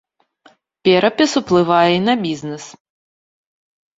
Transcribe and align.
Перапіс 0.87 1.31
уплывае 1.41 1.91
і 1.97 2.01
на 2.07 2.13
бізнес. 2.23 2.63